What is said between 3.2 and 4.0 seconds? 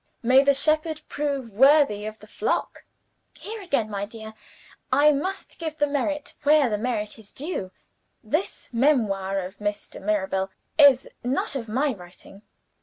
"Here again,